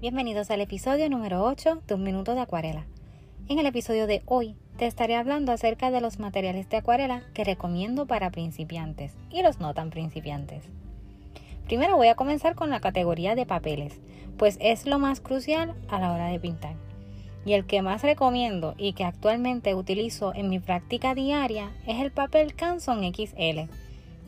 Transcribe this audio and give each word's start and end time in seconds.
Bienvenidos 0.00 0.52
al 0.52 0.60
episodio 0.60 1.10
número 1.10 1.42
8 1.42 1.82
de 1.88 1.94
Un 1.94 2.04
Minuto 2.04 2.36
de 2.36 2.40
Acuarela. 2.40 2.86
En 3.48 3.58
el 3.58 3.66
episodio 3.66 4.06
de 4.06 4.22
hoy 4.26 4.54
te 4.76 4.86
estaré 4.86 5.16
hablando 5.16 5.50
acerca 5.50 5.90
de 5.90 6.00
los 6.00 6.20
materiales 6.20 6.68
de 6.68 6.76
acuarela 6.76 7.24
que 7.34 7.42
recomiendo 7.42 8.06
para 8.06 8.30
principiantes 8.30 9.16
y 9.28 9.42
los 9.42 9.58
no 9.58 9.74
tan 9.74 9.90
principiantes. 9.90 10.62
Primero 11.66 11.96
voy 11.96 12.06
a 12.06 12.14
comenzar 12.14 12.54
con 12.54 12.70
la 12.70 12.78
categoría 12.78 13.34
de 13.34 13.44
papeles, 13.44 13.98
pues 14.36 14.56
es 14.60 14.86
lo 14.86 15.00
más 15.00 15.20
crucial 15.20 15.74
a 15.88 15.98
la 15.98 16.12
hora 16.12 16.28
de 16.28 16.38
pintar. 16.38 16.76
Y 17.44 17.54
el 17.54 17.66
que 17.66 17.82
más 17.82 18.02
recomiendo 18.02 18.76
y 18.78 18.92
que 18.92 19.02
actualmente 19.02 19.74
utilizo 19.74 20.32
en 20.32 20.48
mi 20.48 20.60
práctica 20.60 21.16
diaria 21.16 21.72
es 21.88 22.00
el 22.00 22.12
papel 22.12 22.54
Canson 22.54 23.02
XL. 23.02 23.68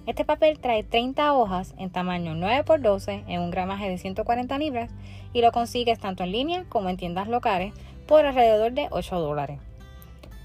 Este 0.06 0.24
papel 0.24 0.58
trae 0.58 0.82
30 0.82 1.34
hojas 1.34 1.74
en 1.78 1.90
tamaño 1.90 2.34
9x12 2.34 3.24
en 3.28 3.40
un 3.40 3.50
gramaje 3.50 3.88
de 3.88 3.98
140 3.98 4.58
libras 4.58 4.90
y 5.32 5.42
lo 5.42 5.52
consigues 5.52 5.98
tanto 5.98 6.24
en 6.24 6.32
línea 6.32 6.64
como 6.68 6.88
en 6.88 6.96
tiendas 6.96 7.28
locales 7.28 7.74
por 8.06 8.24
alrededor 8.24 8.72
de 8.72 8.88
8 8.90 9.20
dólares. 9.20 9.60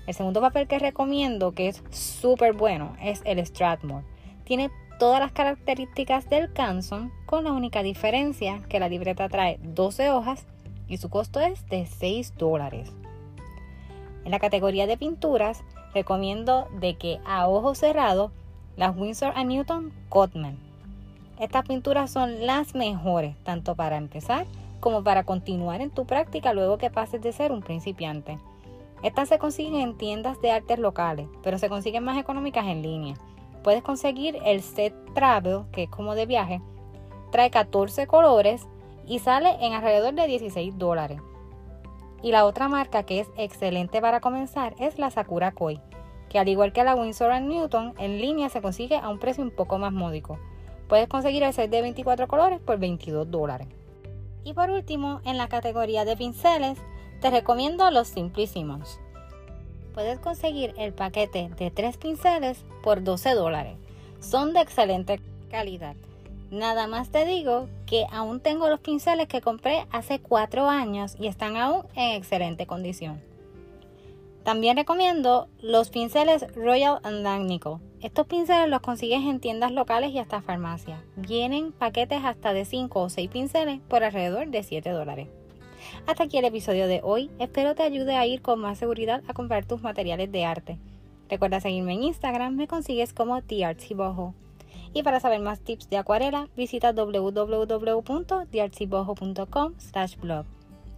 El 0.07 0.13
segundo 0.13 0.41
papel 0.41 0.67
que 0.67 0.77
recomiendo, 0.77 1.53
que 1.53 1.67
es 1.67 1.81
súper 1.89 2.53
bueno, 2.53 2.95
es 3.01 3.21
el 3.25 3.43
Strathmore. 3.43 4.05
Tiene 4.43 4.69
todas 4.99 5.19
las 5.19 5.31
características 5.31 6.29
del 6.29 6.53
Canson, 6.53 7.11
con 7.25 7.45
la 7.45 7.51
única 7.51 7.81
diferencia 7.81 8.61
que 8.69 8.79
la 8.79 8.89
libreta 8.89 9.29
trae 9.29 9.57
12 9.63 10.11
hojas 10.11 10.45
y 10.87 10.97
su 10.97 11.09
costo 11.09 11.39
es 11.39 11.67
de 11.69 11.85
6 11.85 12.35
dólares. 12.37 12.91
En 14.25 14.31
la 14.31 14.39
categoría 14.39 14.85
de 14.85 14.97
pinturas, 14.97 15.63
recomiendo 15.93 16.67
de 16.79 16.97
que 16.97 17.19
a 17.25 17.47
ojo 17.47 17.73
cerrado 17.73 18.31
las 18.77 18.95
Winsor 18.95 19.33
Newton 19.45 19.93
Cotman. 20.09 20.57
Estas 21.39 21.65
pinturas 21.65 22.11
son 22.11 22.45
las 22.45 22.75
mejores, 22.75 23.35
tanto 23.43 23.75
para 23.75 23.97
empezar 23.97 24.45
como 24.79 25.03
para 25.03 25.23
continuar 25.23 25.81
en 25.81 25.89
tu 25.89 26.05
práctica 26.05 26.53
luego 26.53 26.77
que 26.77 26.89
pases 26.89 27.21
de 27.21 27.31
ser 27.31 27.51
un 27.51 27.61
principiante. 27.61 28.37
Estas 29.03 29.29
se 29.29 29.39
consiguen 29.39 29.75
en 29.75 29.97
tiendas 29.97 30.41
de 30.41 30.51
artes 30.51 30.79
locales, 30.79 31.27
pero 31.43 31.57
se 31.57 31.69
consiguen 31.69 32.03
más 32.03 32.17
económicas 32.17 32.65
en 32.65 32.81
línea. 32.81 33.15
Puedes 33.63 33.81
conseguir 33.81 34.37
el 34.45 34.61
set 34.61 34.93
Travel, 35.13 35.63
que 35.71 35.83
es 35.83 35.89
como 35.89 36.15
de 36.15 36.25
viaje, 36.25 36.61
trae 37.31 37.49
14 37.49 38.07
colores 38.07 38.67
y 39.07 39.19
sale 39.19 39.57
en 39.59 39.73
alrededor 39.73 40.13
de 40.13 40.27
16 40.27 40.77
dólares. 40.77 41.21
Y 42.21 42.31
la 42.31 42.45
otra 42.45 42.67
marca 42.67 43.03
que 43.03 43.19
es 43.19 43.27
excelente 43.37 44.01
para 44.01 44.19
comenzar 44.19 44.75
es 44.79 44.97
la 44.97 45.11
Sakura 45.11 45.51
Koi, 45.51 45.79
que 46.35 46.39
al 46.39 46.49
igual 46.49 46.73
que 46.73 46.83
la 46.83 46.95
Winsor 46.95 47.41
Newton, 47.41 47.93
en 47.97 48.19
línea 48.19 48.49
se 48.49 48.61
consigue 48.61 48.97
a 48.97 49.07
un 49.07 49.19
precio 49.19 49.41
un 49.41 49.51
poco 49.51 49.77
más 49.77 49.93
módico. 49.93 50.37
Puedes 50.89 51.07
conseguir 51.07 51.43
el 51.43 51.53
set 51.53 51.71
de 51.71 51.81
24 51.81 52.27
colores 52.27 52.59
por 52.59 52.77
22 52.77 53.31
dólares. 53.31 53.69
Y 54.43 54.51
por 54.51 54.69
último, 54.69 55.21
en 55.23 55.37
la 55.37 55.47
categoría 55.47 56.03
de 56.03 56.17
pinceles, 56.17 56.77
te 57.21 57.29
recomiendo 57.29 57.89
los 57.89 58.09
Simplissimos. 58.09 58.99
Puedes 59.93 60.19
conseguir 60.19 60.73
el 60.77 60.91
paquete 60.91 61.47
de 61.57 61.71
3 61.71 61.95
pinceles 61.95 62.65
por 62.83 63.01
12 63.01 63.33
dólares. 63.33 63.77
Son 64.19 64.51
de 64.51 64.59
excelente 64.59 65.21
calidad. 65.49 65.95
Nada 66.51 66.85
más 66.85 67.11
te 67.11 67.23
digo 67.23 67.69
que 67.85 68.07
aún 68.11 68.41
tengo 68.41 68.67
los 68.67 68.81
pinceles 68.81 69.29
que 69.29 69.39
compré 69.39 69.85
hace 69.89 70.19
4 70.19 70.69
años 70.69 71.15
y 71.17 71.27
están 71.27 71.55
aún 71.55 71.85
en 71.95 72.11
excelente 72.11 72.67
condición. 72.67 73.21
También 74.45 74.77
recomiendo 74.77 75.49
los 75.59 75.89
pinceles 75.89 76.45
Royal 76.55 77.01
Nico. 77.47 77.81
Estos 77.99 78.27
pinceles 78.27 78.69
los 78.69 78.79
consigues 78.79 79.23
en 79.23 79.39
tiendas 79.39 79.71
locales 79.71 80.11
y 80.11 80.19
hasta 80.19 80.43
farmacias. 80.43 81.01
Vienen 81.15 81.71
paquetes 81.71 82.23
hasta 82.23 82.53
de 82.53 82.63
5 82.63 83.01
o 83.01 83.09
6 83.09 83.27
pinceles 83.31 83.79
por 83.89 84.03
alrededor 84.03 84.49
de 84.49 84.61
7 84.61 84.87
dólares. 84.91 85.29
Hasta 86.05 86.25
aquí 86.25 86.37
el 86.37 86.45
episodio 86.45 86.85
de 86.85 87.01
hoy. 87.03 87.31
Espero 87.39 87.73
te 87.73 87.81
ayude 87.81 88.17
a 88.17 88.27
ir 88.27 88.43
con 88.43 88.59
más 88.59 88.77
seguridad 88.77 89.23
a 89.27 89.33
comprar 89.33 89.65
tus 89.65 89.81
materiales 89.81 90.31
de 90.31 90.45
arte. 90.45 90.77
Recuerda 91.27 91.59
seguirme 91.59 91.93
en 91.93 92.03
Instagram, 92.03 92.55
me 92.55 92.67
consigues 92.67 93.13
como 93.13 93.41
TheArtsyBoho. 93.41 94.35
Y 94.93 95.01
para 95.01 95.19
saber 95.19 95.39
más 95.39 95.59
tips 95.59 95.89
de 95.89 95.97
acuarela, 95.97 96.49
visita 96.55 96.93
www.theartsyboho.com 96.93 99.73
blog. 100.21 100.45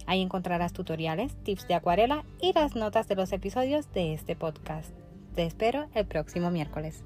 Ahí 0.08 0.22
encontrarás 0.22 0.72
tutoriales, 0.72 1.36
tips 1.44 1.68
de 1.68 1.74
acuarela 1.74 2.24
y 2.40 2.54
las 2.54 2.74
notas 2.74 3.08
de 3.08 3.14
los 3.14 3.30
episodios 3.30 3.92
de 3.92 4.14
este 4.14 4.36
podcast. 4.36 4.90
Te 5.34 5.44
espero 5.44 5.90
el 5.94 6.06
próximo 6.06 6.50
miércoles. 6.50 7.04